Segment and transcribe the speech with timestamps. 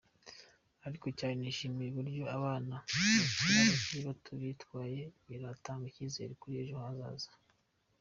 [0.87, 2.75] Ariko cyane nishimiye uburyo abana
[3.39, 7.33] bakiri bato bitwaye, biratanga icyizere kuri ejo hazaza hacu.